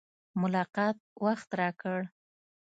ملاقات 0.41 0.97
وخت 1.23 1.49
راکړ. 1.59 1.99